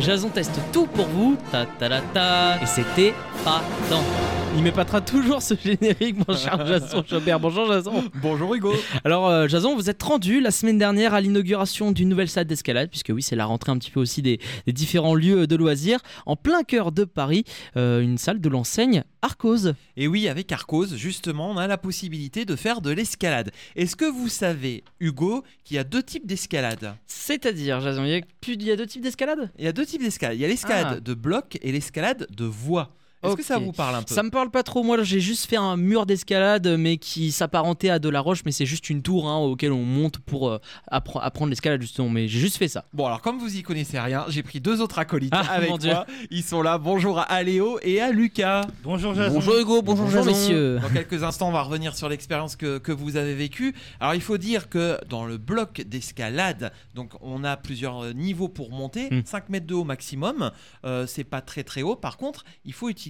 [0.00, 4.39] Jason teste tout pour vous, ta ta ta ta, et c'était pas tant.
[4.56, 7.40] Il m'épatera toujours ce générique, mon cher Jason Jobert.
[7.40, 8.04] Bonjour Jason.
[8.20, 8.74] Bonjour Hugo.
[9.04, 12.90] Alors euh, Jason, vous êtes rendu la semaine dernière à l'inauguration d'une nouvelle salle d'escalade,
[12.90, 16.00] puisque oui, c'est la rentrée un petit peu aussi des, des différents lieux de loisirs,
[16.26, 17.44] en plein cœur de Paris,
[17.76, 19.72] euh, une salle de l'enseigne Arcos.
[19.96, 23.52] Et oui, avec Arcos, justement, on a la possibilité de faire de l'escalade.
[23.76, 26.96] Est-ce que vous savez, Hugo, qu'il y a deux types d'escalade?
[27.06, 29.50] C'est-à-dire, Jason, il y, a il y a deux types d'escalade?
[29.58, 30.36] Il y a deux types d'escalade.
[30.36, 31.00] Il y a l'escalade Ah.
[31.00, 32.90] de bloc et l'escalade de voie.
[33.22, 34.82] Est-ce que ça vous parle un peu Ça me parle pas trop.
[34.82, 38.52] Moi, j'ai juste fait un mur d'escalade, mais qui s'apparentait à de la roche, mais
[38.52, 40.58] c'est juste une tour hein, auquel on monte pour euh,
[40.90, 42.08] appre- apprendre l'escalade justement.
[42.08, 42.84] Mais j'ai juste fait ça.
[42.94, 46.06] Bon, alors comme vous y connaissez rien, j'ai pris deux autres acolytes Ah, avec moi.
[46.30, 46.78] Ils sont là.
[46.78, 48.66] Bonjour à Aléo et à Lucas.
[48.82, 49.34] Bonjour Jason.
[49.34, 50.30] Bonjour Hugo, bonjour, Bonjour, Jason.
[50.38, 50.78] messieurs.
[50.80, 53.74] Dans quelques instants, on va revenir sur l'expérience que, que vous avez vécue.
[54.00, 58.48] Alors, il faut dire que dans le bloc d'escalade, donc on a plusieurs euh, niveaux
[58.48, 59.22] pour monter, Mm.
[59.24, 60.50] 5 mètres de haut maximum.
[60.84, 61.96] Euh, c'est pas très très haut.
[61.96, 63.09] Par contre, il faut utiliser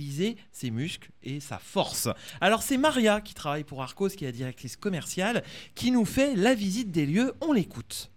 [0.53, 2.09] ses muscles et sa force.
[2.41, 5.43] Alors, c'est Maria qui travaille pour Arcos, qui est la directrice commerciale,
[5.75, 7.34] qui nous fait la visite des lieux.
[7.41, 8.11] On l'écoute.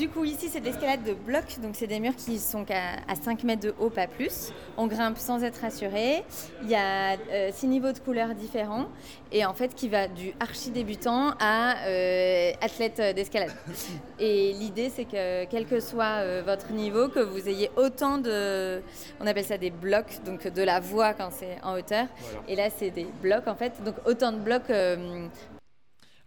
[0.00, 1.60] Du coup, ici, c'est de l'escalade de blocs.
[1.60, 4.50] Donc, c'est des murs qui sont à 5 mètres de haut, pas plus.
[4.78, 6.24] On grimpe sans être assuré.
[6.62, 8.86] Il y a euh, six niveaux de couleurs différents.
[9.30, 13.52] Et en fait, qui va du archi débutant à euh, athlète d'escalade.
[14.18, 18.80] Et l'idée, c'est que quel que soit euh, votre niveau, que vous ayez autant de.
[19.20, 22.06] On appelle ça des blocs, donc de la voie quand c'est en hauteur.
[22.48, 23.74] Et là, c'est des blocs, en fait.
[23.84, 24.70] Donc, autant de blocs.
[24.70, 25.28] euh,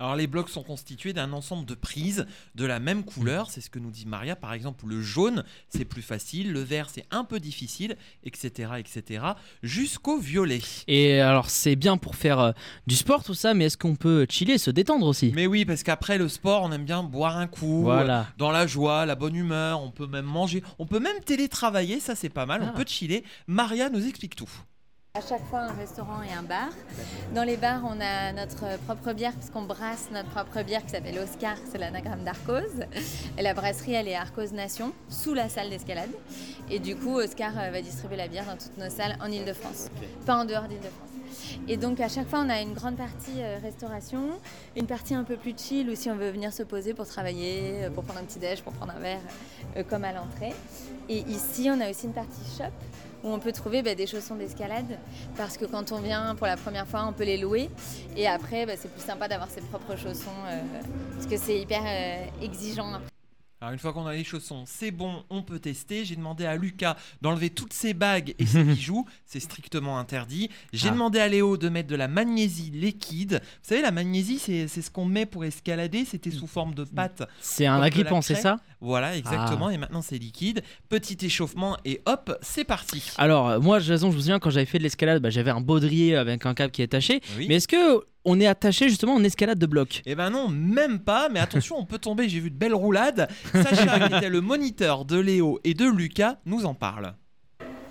[0.03, 2.25] Alors les blocs sont constitués d'un ensemble de prises
[2.55, 4.35] de la même couleur, c'est ce que nous dit Maria.
[4.35, 9.23] Par exemple, le jaune, c'est plus facile, le vert, c'est un peu difficile, etc., etc.,
[9.63, 10.59] jusqu'au violet.
[10.89, 12.51] Et alors, c'est bien pour faire euh,
[12.85, 15.31] du sport tout ça, mais est-ce qu'on peut chiller, se détendre aussi?
[15.33, 18.19] Mais oui, parce qu'après le sport, on aime bien boire un coup, Voilà.
[18.19, 22.01] euh, dans la joie, la bonne humeur, on peut même manger, on peut même télétravailler,
[22.01, 22.71] ça c'est pas mal, Ah.
[22.73, 23.23] on peut chiller.
[23.47, 24.49] Maria nous explique tout.
[25.15, 26.69] À chaque fois, un restaurant et un bar.
[27.35, 30.89] Dans les bars, on a notre propre bière, parce qu'on brasse notre propre bière qui
[30.89, 32.81] s'appelle Oscar, c'est l'anagramme d'Arcos.
[33.37, 36.09] Et la brasserie, elle est Arcos Nation, sous la salle d'escalade.
[36.71, 39.91] Et du coup, Oscar euh, va distribuer la bière dans toutes nos salles en Ile-de-France,
[40.25, 41.09] pas en dehors d'Ile-de-France.
[41.67, 44.31] Et donc, à chaque fois, on a une grande partie euh, restauration,
[44.75, 47.83] une partie un peu plus chill, où si on veut venir se poser pour travailler,
[47.83, 49.21] euh, pour prendre un petit déj, pour prendre un verre,
[49.91, 50.55] comme à l'entrée.
[51.07, 52.73] Et ici, on a aussi une partie shop
[53.23, 54.99] où on peut trouver bah, des chaussons d'escalade
[55.37, 57.69] parce que quand on vient pour la première fois, on peut les louer
[58.15, 60.61] et après, bah, c'est plus sympa d'avoir ses propres chaussons euh,
[61.13, 62.99] parce que c'est hyper euh, exigeant.
[63.63, 66.03] Alors une fois qu'on a les chaussons, c'est bon, on peut tester.
[66.03, 70.49] J'ai demandé à Lucas d'enlever toutes ses bagues et ses bijoux, c'est strictement interdit.
[70.73, 70.91] J'ai Ah.
[70.91, 73.39] demandé à Léo de mettre de la magnésie liquide.
[73.41, 77.23] Vous savez, la magnésie, c'est ce qu'on met pour escalader, c'était sous forme de pâte.
[77.39, 78.57] C'est un agrippant, c'est ça?
[78.81, 80.61] Voilà, exactement, et maintenant c'est liquide.
[80.89, 83.01] Petit échauffement et hop, c'est parti.
[83.17, 86.17] Alors, moi, Jason, je me souviens quand j'avais fait de l'escalade, bah, j'avais un baudrier
[86.17, 87.21] avec un câble qui est attaché.
[87.37, 87.45] Oui.
[87.47, 90.99] Mais est-ce que on est attaché justement en escalade de bloc Eh ben non, même
[90.99, 93.27] pas, mais attention, on peut tomber, j'ai vu de belles roulades.
[93.51, 97.13] Sacha, qui était le moniteur de Léo et de Lucas, nous en parle.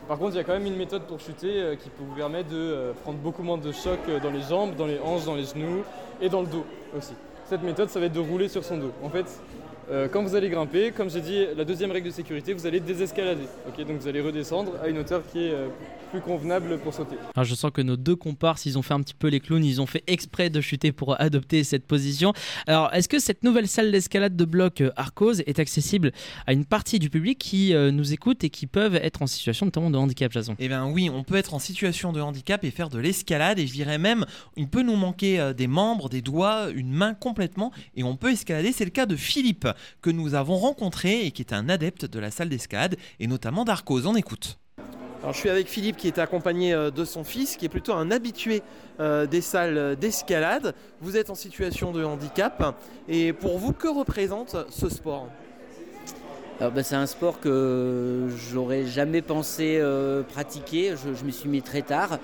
[0.09, 2.15] Par contre, il y a quand même une méthode pour chuter euh, qui peut vous
[2.15, 5.25] permettre de euh, prendre beaucoup moins de choc euh, dans les jambes, dans les hanches,
[5.25, 5.85] dans les genoux
[6.21, 6.67] et dans le dos
[6.97, 7.15] aussi.
[7.47, 8.93] Cette méthode, ça va être de rouler sur son dos.
[9.03, 9.27] En fait,
[9.93, 12.81] euh, quand vous allez grimper, comme j'ai dit, la deuxième règle de sécurité, vous allez
[12.81, 13.45] désescalader.
[13.69, 15.69] Ok, donc vous allez redescendre à une hauteur qui est euh,
[16.11, 17.17] plus convenable pour sauter.
[17.35, 19.65] Alors, je sens que nos deux comparses, ils ont fait un petit peu les clowns,
[19.65, 22.33] ils ont fait exprès de chuter pour adopter cette position.
[22.67, 26.13] Alors, est-ce que cette nouvelle salle d'escalade de bloc euh, Arcos est accessible
[26.47, 29.67] à une partie du public qui euh, nous écoute et qui peuvent être en situation
[29.67, 30.57] notamment de handicap, Jason?
[30.59, 33.67] Eh bien oui, on peut être en situation de handicap et faire de l'escalade et
[33.67, 34.25] je dirais même,
[34.57, 38.73] il peut nous manquer des membres, des doigts, une main complètement et on peut escalader.
[38.73, 39.67] C'est le cas de Philippe
[40.01, 43.65] que nous avons rencontré et qui est un adepte de la salle d'escalade et notamment
[43.65, 44.07] d'Arcos.
[44.07, 44.59] On écoute.
[45.23, 47.93] Alors, je suis avec Philippe qui est accompagné euh, de son fils, qui est plutôt
[47.93, 48.61] un habitué
[48.99, 50.75] euh, des salles d'escalade.
[51.01, 52.77] Vous êtes en situation de handicap.
[53.09, 55.29] Et pour vous, que représente ce sport?
[56.59, 60.95] Alors, bah, c'est un sport que j'aurais jamais pensé euh, pratiquer.
[60.97, 62.19] Je, je m'y suis mis très tard.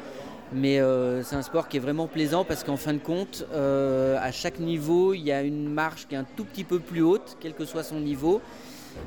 [0.52, 4.16] Mais euh, c'est un sport qui est vraiment plaisant parce qu'en fin de compte, euh,
[4.20, 7.02] à chaque niveau, il y a une marche qui est un tout petit peu plus
[7.02, 8.40] haute, quel que soit son niveau.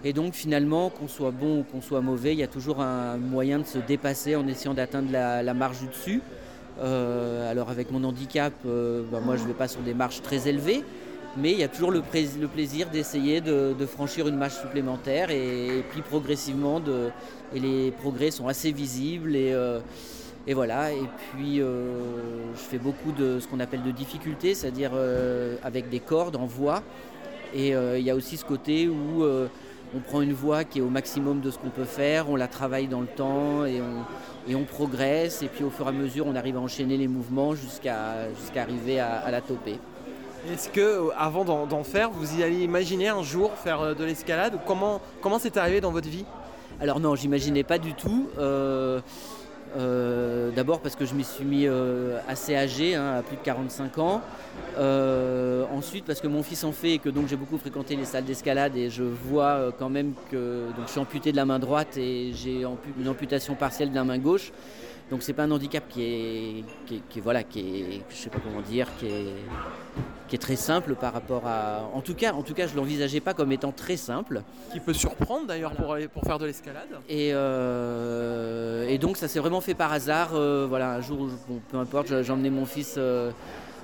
[0.04, 3.18] Et donc finalement, qu'on soit bon ou qu'on soit mauvais, il y a toujours un
[3.18, 6.22] moyen de se dépasser en essayant d'atteindre la, la marge du dessus.
[6.80, 10.22] Euh, alors avec mon handicap, euh, bah, moi je ne vais pas sur des marches
[10.22, 10.84] très élevées,
[11.38, 15.84] mais il y a toujours le, plaisir d'essayer de, franchir une marche supplémentaire et, et
[15.90, 17.10] puis progressivement, de,
[17.54, 19.80] et les progrès sont assez visibles et, euh,
[20.48, 20.92] et voilà.
[20.92, 25.90] Et puis euh, je fais beaucoup de ce qu'on appelle de difficultés, c'est-à-dire euh, avec
[25.90, 26.82] des cordes en voix.
[27.54, 29.24] Et euh, il y a aussi ce côté où
[29.94, 32.48] on prend une voix qui est au maximum de ce qu'on peut faire, on la
[32.48, 35.44] travaille dans le temps et on, et on progresse.
[35.44, 39.00] Et puis au fur et à mesure, on arrive à enchaîner les mouvements jusqu'à arriver
[39.00, 39.80] à, à la toper.
[40.52, 45.02] Est-ce que, avant d'en faire, vous y alliez imaginer un jour faire de l'escalade Comment
[45.22, 46.26] comment c'est arrivé dans votre vie?
[46.80, 48.28] Alors non, j'imaginais pas du tout.
[49.78, 53.42] Euh, D'abord parce que je m'y suis mis euh, assez âgé, hein, à plus de
[53.42, 54.22] 45 ans.
[54.78, 58.06] Euh, ensuite parce que mon fils en fait et que donc j'ai beaucoup fréquenté les
[58.06, 61.60] salles d'escalade et je vois quand même que donc je suis amputé de la main
[61.60, 62.66] droite et j'ai
[63.00, 64.52] une amputation partielle de la main gauche.
[65.12, 68.16] Donc c'est pas un handicap qui est, qui est- qui est- voilà, qui est, je
[68.16, 69.26] sais pas comment dire, qui est,
[70.30, 71.82] qui est très simple par rapport à.
[71.94, 74.42] En tout cas, en tout cas, je l'envisageais pas comme étant très simple.
[74.72, 79.60] Qui peut surprendre d'ailleurs pour, faire de l'escalade Et, euh, et donc ça s'est vraiment
[79.60, 80.30] fait par hasard.
[80.34, 83.32] euh, voilà, un jour, bon, peu importe, je- j'ai emmené mon fils euh,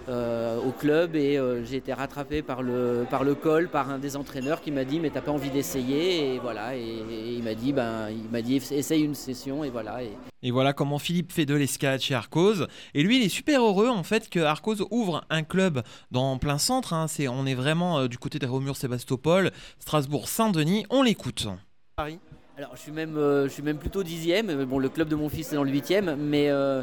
[0.10, 4.16] au club et euh, j'ai été rattrapé par le, par le col, par un des
[4.16, 7.54] entraîneurs qui m'a dit mais t'as pas envie d'essayer et voilà et, et il m'a
[7.56, 10.12] dit ben il m'a dit essaye une session et voilà et,
[10.44, 12.68] Et voilà comment Philippe fait de l'escalade chez Arcos.
[12.94, 15.82] Et lui, il est super heureux en fait que Arcos ouvre un club
[16.12, 16.94] dans plein centre.
[16.94, 17.08] hein.
[17.08, 20.86] C'est, on est vraiment euh, du côté de Réaumur-Sébastopol, Strasbourg-Saint-Denis.
[20.90, 21.48] On l'écoute.
[21.96, 22.20] Paris
[22.58, 24.48] Alors je suis même, euh, je suis même plutôt dixième.
[24.48, 26.82] mais Bon, le club de mon fils est dans le huitième, mais euh,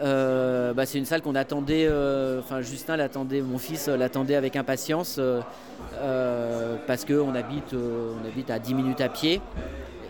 [0.00, 1.86] euh, bah, c'est une salle qu'on attendait.
[1.86, 5.40] euh, Enfin, Justin l'attendait, mon fils euh, l'attendait avec impatience euh,
[5.98, 9.42] euh, parce qu'on habite, euh, on habite à 10 minutes à pied.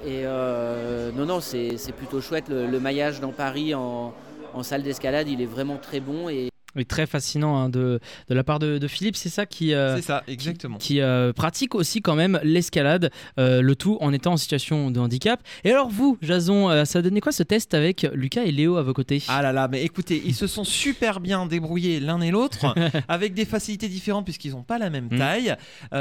[0.06, 2.48] Et euh, non, non, c'est c'est plutôt chouette.
[2.48, 4.12] Le, le maillage dans Paris en,
[4.52, 8.34] en salle d'escalade, il est vraiment très bon et Oui, très fascinant hein, de, de
[8.34, 10.78] la part de, de Philippe, c'est ça qui, euh, ça, exactement.
[10.78, 14.98] qui euh, pratique aussi quand même l'escalade, euh, le tout en étant en situation de
[15.00, 15.40] handicap.
[15.64, 18.82] Et alors vous, Jason, ça a donné quoi ce test avec Lucas et Léo à
[18.82, 19.22] vos côtés?
[19.28, 22.74] Ah là là, mais écoutez, ils se sont super bien débrouillés l'un et l'autre,
[23.08, 25.18] avec des facilités différentes puisqu'ils n'ont pas la même Mm.
[25.18, 25.56] taille,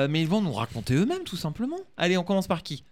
[0.09, 1.77] mais ils vont nous raconter eux-mêmes tout simplement.
[1.97, 2.83] Allez, on commence par qui?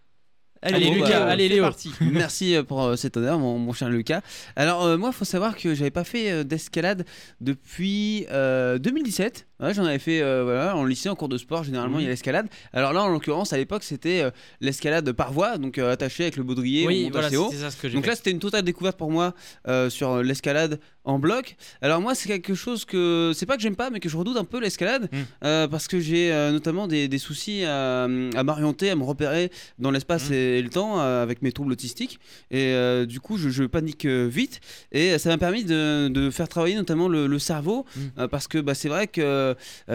[0.64, 1.64] Allez, bon, Lucas, bah, allez, c'est Léo.
[1.64, 1.92] parti.
[2.02, 4.22] Merci euh, pour euh, cet honneur, mon, mon cher Lucas.
[4.56, 7.06] Alors, euh, moi, il faut savoir que j'avais pas fait euh, d'escalade
[7.40, 9.48] depuis euh, 2017.
[9.62, 11.64] Ouais, J'en avais fait euh, voilà, en lycée, en cours de sport.
[11.64, 12.48] Généralement, il y a l'escalade.
[12.74, 16.38] Alors là, en l'occurrence, à l'époque, c'était euh, l'escalade par voie, donc euh, attaché avec
[16.38, 16.84] le baudrier.
[16.86, 17.50] on Oui, monte voilà, assez haut.
[17.52, 18.10] c'était ça ce que j'ai Donc fait.
[18.12, 19.34] là, c'était une totale découverte pour moi
[19.68, 21.56] euh, sur l'escalade en bloc.
[21.82, 24.38] Alors moi, c'est quelque chose que c'est pas que j'aime pas, mais que je redoute
[24.38, 25.18] un peu l'escalade Mm.
[25.46, 29.90] euh, parce que j'ai notamment des, des soucis à, à m'orienter, à me repérer dans
[29.92, 30.34] l'espace Mm.
[30.34, 32.20] et le temps avec mes troubles autistiques.
[32.52, 32.74] Et
[33.08, 34.60] du coup, je, je panique vite.
[34.92, 38.00] Et ça m'a permis de, de faire travailler notamment le, le cerveau Mm.
[38.20, 39.51] euh, parce que bah, c'est vrai que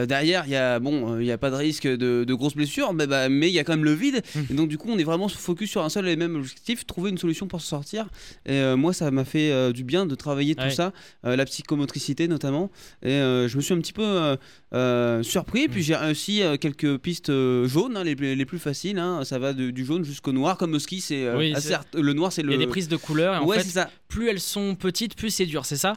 [0.07, 2.55] derrière, il y a bon, euh, il y a pas de risque de, de grosses
[2.57, 4.23] blessures, mais bah, mais il y a quand même le vide.
[4.35, 4.41] Mm.
[4.51, 7.11] Et donc du coup, on est vraiment focus sur un seul et même objectif, trouver
[7.11, 8.07] une solution pour s'en sortir.
[8.47, 10.71] Et euh, moi, ça m'a fait euh, du bien de travailler tout Ouais.
[10.71, 10.93] ça,
[11.25, 12.71] euh, la psychomotricité notamment.
[13.03, 14.37] Et euh, je me suis un petit peu euh,
[14.75, 15.69] euh, surpris.
[15.69, 18.99] Puis j'ai réussi euh, quelques pistes euh, jaunes, hein, les, les plus faciles.
[18.99, 19.21] hein.
[19.25, 21.01] Ça va de- du jaune jusqu'au noir, comme au ski.
[21.01, 21.55] C'est euh, Oui,
[21.95, 22.53] le noir, c'est Il le.
[22.53, 23.91] y a des prises de couleurs et en ouais, fait, ça.
[24.09, 25.95] plus elles sont petites, plus c'est dur, c'est ça?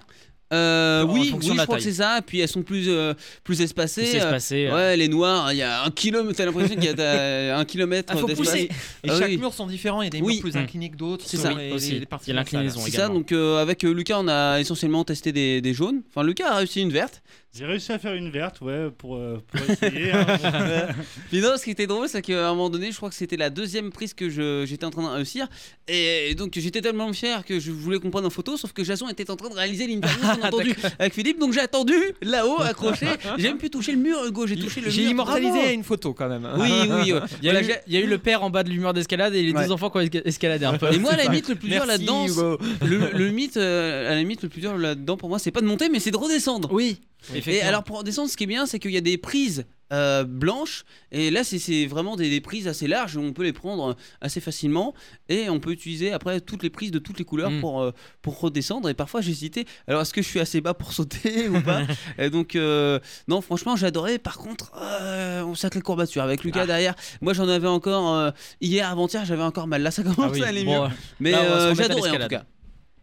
[0.51, 2.21] Euh, En oui, oui je crois que c'est ça.
[2.25, 3.13] Puis elles sont plus, euh,
[3.43, 4.01] plus espacées.
[4.03, 4.73] Plus euh, euh.
[4.75, 6.37] Ouais, les noirs, il y a un kilomètre.
[6.37, 8.47] T'as l'impression qu'il y a un kilomètre Ah, faut d'espace.
[8.49, 8.69] pousser.
[9.03, 9.37] Et Ah chaque oui.
[9.37, 10.01] mur sont différents.
[10.01, 10.35] Il y a des Oui.
[10.35, 10.63] murs plus Mm.
[10.63, 11.25] inclinés que d'autres.
[11.27, 11.53] C'est ça.
[11.53, 11.91] les- Aussi.
[11.91, 12.79] les Il y parties a de la l'inclinaison.
[12.83, 13.13] C'est ça, également.
[13.15, 16.01] donc euh, avec Lucas, on a essentiellement testé des, des jaunes.
[16.09, 17.21] Enfin, Lucas a réussi une verte.
[17.57, 20.11] J'ai réussi à faire une verte, ouais, pour, euh, pour essayer.
[20.11, 20.23] hein.
[21.29, 23.37] Puis non, ce qui était drôle, c'est qu'à un moment donné, je crois que c'était
[23.37, 25.47] la deuxième prise que je- j'étais en train de réussir.
[25.87, 29.09] Et donc j'étais tellement fier que je voulais qu'on prenne en photo, sauf que Jason
[29.09, 30.63] était en train de réaliser l'interview qu'on a
[30.99, 31.39] avec Philippe.
[31.39, 33.07] Donc j'ai attendu là-haut, accroché.
[33.39, 34.45] J'ai même pu toucher le mur, Hugo.
[34.45, 35.11] J'ai touché le J'ai mur.
[35.11, 35.73] immortalisé Bravo.
[35.73, 36.47] une photo quand même.
[36.55, 36.87] Oui, oui.
[37.13, 37.19] ouais.
[37.41, 38.69] Il y, a Voilà, eu, j'ai- il y a eu le père en bas de
[38.69, 39.65] l'humeur d'escalade et les Ouais.
[39.65, 40.93] deux enfants qui ont esca- escaladé un peu.
[40.93, 42.59] Et moi, à la limite, le plus dur Merci, là-dedans, Hugo.
[42.85, 45.61] le, le mythe, euh, à la limite, le plus dur là-dedans pour moi, c'est pas
[45.61, 46.69] de monter, mais c'est de redescendre.
[46.71, 46.99] Oui,
[47.33, 50.23] Et alors pour descendre, ce qui est bien, c'est qu'il y a des prises euh,
[50.23, 54.39] blanches, et là c'est- vraiment des, des prises assez larges, on peut les prendre assez
[54.39, 54.93] facilement,
[55.29, 57.59] et on peut utiliser après toutes les prises de toutes les couleurs Mm.
[57.59, 58.87] pour, euh, pour redescendre.
[58.89, 61.81] Et parfois j'hésitais, alors est-ce que je suis assez bas pour sauter ou pas?
[62.19, 64.19] Et donc euh, non, franchement j'adorais.
[64.19, 66.67] Par contre, euh, on sacré courbature avec Lucas Ah.
[66.67, 66.95] derrière.
[67.21, 68.29] Moi j'en avais encore euh,
[68.61, 69.81] hier, avant-hier, j'avais encore mal.
[69.81, 72.27] Là ça commence Ah oui, à aller bon, mieux, euh, mais euh, j'adorais en tout
[72.27, 72.43] cas.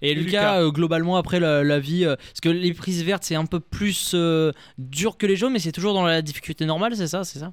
[0.02, 0.60] Et, Et Lucas, Lucas.
[0.60, 3.60] euh, globalement, après la, la vie, euh, parce que les prises vertes, c'est un peu
[3.60, 7.24] plus euh, dur que les jaunes, mais c'est toujours dans la difficulté normale, c'est ça,
[7.24, 7.52] c'est ça?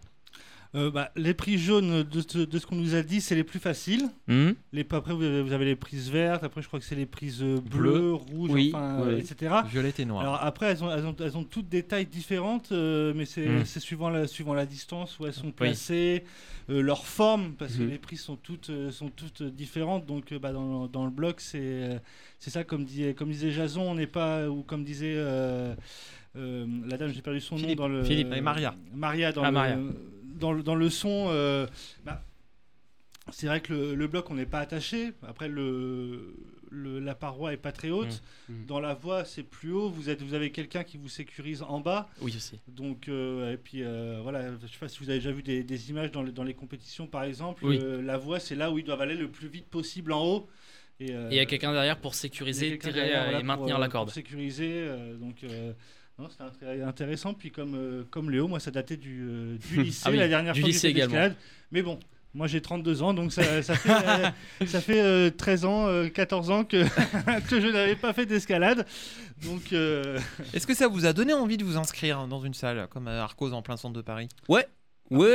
[0.76, 3.44] Euh, bah, les prises jaunes, de, ce- de ce qu'on nous a dit, c'est les
[3.44, 4.10] plus faciles.
[4.28, 6.44] Hmm Les, après, vous avez, vous avez les prises vertes.
[6.44, 7.92] Après, je crois que c'est les prises euh, Bleues.
[7.92, 9.14] bleues, rouges, Oui, enfin, oui.
[9.14, 9.54] euh, etc.
[9.70, 10.22] Violette et noire.
[10.22, 13.48] Alors après, elles ont, elles ont, elles ont toutes des tailles différentes, euh, mais c'est
[13.48, 13.66] Mm.
[13.66, 16.24] c'est suivant, la, suivant la distance où elles sont placées,
[16.72, 17.90] euh, leur forme, parce que Mhm.
[17.92, 20.08] les prises sont toutes, euh, sont toutes différentes.
[20.08, 21.98] Donc euh, bah, dans, dans le bloc, c'est euh,
[22.40, 25.76] c'est ça, comme, dit, comme disait Jason, on n'est pas, ou comme disait euh,
[26.36, 27.78] euh, la dame, j'ai perdu son Philippe.
[27.78, 28.04] nom dans le.
[28.04, 28.74] Philippe et Maria.
[28.92, 29.78] Maria dans, Ah, le, Maria.
[30.34, 31.28] Dans, le, dans le son.
[31.30, 31.68] euh,
[32.06, 32.24] bah,
[33.32, 35.14] c'est vrai que le, le bloc, on n'est pas attaché.
[35.26, 36.36] Après, le,
[36.70, 38.22] le- la paroi est pas très haute.
[38.50, 38.54] Mm.
[38.54, 38.66] Mm.
[38.66, 39.90] Dans la voie, c'est plus haut.
[39.90, 42.10] Vous, êtes, vous avez quelqu'un qui vous sécurise en bas.
[42.22, 42.60] Oui, aussi.
[42.68, 45.64] Donc, euh, et puis euh, voilà, je sais pas si vous avez déjà vu des,
[45.64, 47.66] des images dans, le- dans les compétitions, par exemple.
[47.66, 47.80] Oui.
[47.82, 50.50] Euh, la voie, c'est là où ils doivent aller le plus vite possible en haut.
[51.00, 53.90] Et il y a quelqu'un derrière pour sécuriser, tirer derrière, voilà, et maintenir pour, la
[53.90, 54.06] corde.
[54.08, 54.88] Pour sécuriser.
[55.20, 55.44] donc,
[56.20, 57.34] non, c'était intér- intéressant.
[57.34, 60.28] Puis comme, euh, comme Léo, moi, ça datait du, euh, du lycée, Ah oui, la
[60.28, 61.16] dernière du fois que lycée j'ai fait de également.
[61.16, 61.38] l'escalade.
[61.72, 62.00] Mais bon.
[62.36, 64.30] Moi j'ai 32 ans, donc ça, ça fait, euh,
[64.66, 66.84] ça fait euh, 13 ans, euh, 14 ans que,
[67.48, 68.88] que je n'avais pas fait d'escalade.
[69.46, 70.18] Donc euh,
[70.52, 73.22] Est-ce que ça vous a donné envie de vous inscrire dans une salle comme à
[73.22, 74.30] Arcos en plein centre de Paris?
[74.50, 74.66] Ouais,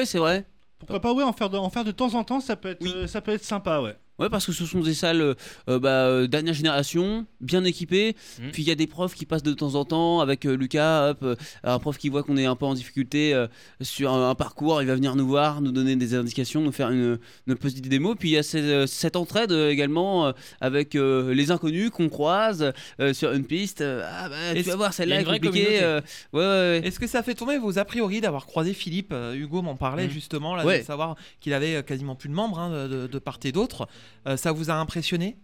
[0.07, 0.45] c'est vrai.
[0.81, 2.83] pourquoi pas ouais, en faire de, en faire de temps en temps, ça peut être,
[2.83, 2.93] Oui.
[2.93, 3.95] euh, ça peut être sympa, ouais.
[4.19, 5.35] Ouais, parce que ce sont des salles euh,
[5.69, 8.17] euh, bah, euh, dernière génération, bien équipées.
[8.41, 8.51] Mhm.
[8.53, 11.11] Puis il y a des profs qui passent de temps en temps avec euh, Lucas,
[11.11, 13.47] hop, euh, un prof qui voit qu'on est un peu en difficulté euh,
[13.81, 16.91] sur un, un parcours, il va venir nous voir, nous donner des indications, nous faire
[16.91, 18.15] une, une petite démo.
[18.15, 22.09] Puis il y a cette, cette entraide euh, également euh, avec euh, les inconnus qu'on
[22.09, 23.83] croise euh, sur une piste.
[23.83, 25.49] Ah bah tu vas voir, celle-là a est compliquée.
[25.49, 25.83] communauté.
[25.83, 26.01] euh,
[26.33, 26.81] ouais, ouais, ouais.
[26.85, 30.07] Est-ce que ça fait tomber vos a priori d'avoir croisé Philippe Euh, Hugo m'en parlait
[30.07, 30.11] Mm.
[30.11, 30.81] justement, là, Ouais.
[30.81, 33.87] de savoir qu'il avait quasiment plus de membres hein, de, de part et d'autre.
[34.27, 35.39] Euh, ça vous a impressionné?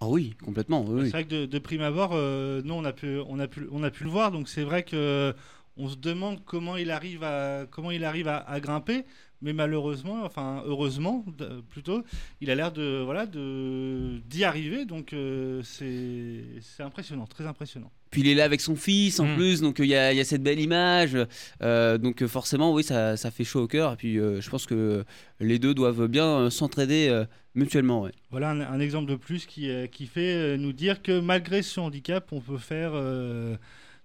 [0.00, 0.82] Ah oui, complètement.
[0.86, 1.04] oui, oui.
[1.06, 3.66] C'est vrai que de, de prime abord, euh, nous on a pu, on a pu,
[3.70, 5.34] on a pu le voir, donc c'est vrai que
[5.76, 9.04] on se demande comment il arrive à, comment il arrive à, à grimper,
[9.42, 11.24] mais malheureusement, enfin heureusement
[11.68, 12.02] plutôt,
[12.40, 17.92] il a l'air de, voilà, de d'y arriver, donc euh, c'est, c'est impressionnant, très impressionnant.
[18.10, 19.36] Puis il est là avec son fils en Mm.
[19.36, 21.16] plus, donc euh, il y, a- il y a cette belle image.
[21.62, 23.92] euh, donc euh, forcément, oui, ça, ça fait chaud au cœur.
[23.92, 25.04] Et puis euh, je pense que
[25.38, 27.24] les deux doivent bien s'entraider euh,
[27.54, 28.02] mutuellement.
[28.02, 28.12] Ouais.
[28.30, 32.28] Voilà un, un exemple de plus qui, qui fait nous dire que malgré ce handicap,
[32.32, 33.56] on peut faire euh,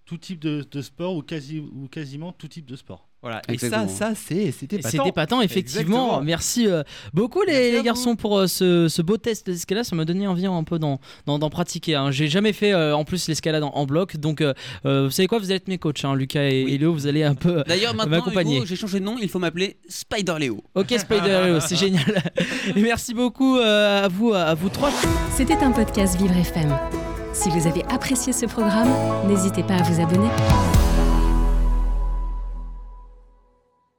[0.05, 3.07] tout type de, de sport ou, quasi, ou quasiment tout type de sport.
[3.25, 3.41] Voilà.
[3.49, 5.81] Et ça, ça c'est c'était pas C'était pas tant, effectivement.
[5.81, 6.21] Exactement.
[6.21, 7.83] Merci euh, beaucoup les, Merci vous.
[7.83, 9.83] garçons pour euh, ce, ce beau test d'escalade.
[9.83, 11.95] Ça m'a donné envie un peu d'en, d'en, d'en pratiquer.
[11.95, 12.11] hein.
[12.11, 14.17] J'ai jamais fait euh, en plus l'escalade en, en bloc.
[14.17, 14.43] Donc
[14.83, 16.73] vous savez quoi, vous allez être mes coachs, hein, Lucas et, Oui.
[16.75, 16.93] et Léo.
[16.93, 17.63] Vous allez un peu...
[17.67, 18.57] D'ailleurs, maintenant, m'accompagner.
[18.57, 19.15] Hugo, j'ai changé de nom.
[19.19, 20.63] Il faut m'appeler Spider Léo.
[20.75, 22.21] Ok Spider Léo, c'est génial.
[22.75, 24.91] Et merci beaucoup euh, à vous, à vous trois.
[25.35, 26.77] C'était un podcast Vivre FM.
[27.33, 28.89] Si vous avez apprécié ce programme,
[29.27, 30.29] n'hésitez pas à vous abonner.